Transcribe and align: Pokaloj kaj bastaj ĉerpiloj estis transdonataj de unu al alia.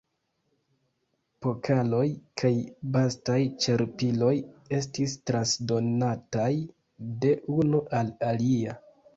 Pokaloj 1.45 2.05
kaj 2.41 2.51
bastaj 2.95 3.37
ĉerpiloj 3.65 4.33
estis 4.79 5.15
transdonataj 5.31 6.51
de 7.27 7.37
unu 7.61 7.87
al 8.01 8.15
alia. 8.33 8.79